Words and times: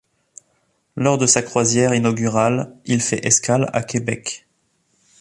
Lors 0.95 1.19
de 1.19 1.27
sa 1.27 1.43
croisière 1.43 1.93
inaugurale, 1.93 2.75
il 2.87 3.01
fait 3.03 3.23
escale 3.23 3.69
à 3.71 3.83
Québec. 3.83 4.47